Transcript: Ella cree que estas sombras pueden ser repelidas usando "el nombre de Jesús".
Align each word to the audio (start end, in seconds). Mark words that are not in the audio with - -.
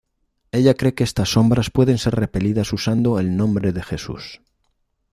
Ella 0.51 0.73
cree 0.73 0.95
que 0.95 1.03
estas 1.03 1.29
sombras 1.29 1.69
pueden 1.69 1.99
ser 1.99 2.15
repelidas 2.15 2.73
usando 2.73 3.19
"el 3.19 3.37
nombre 3.37 3.71
de 3.71 3.83
Jesús". 3.83 4.41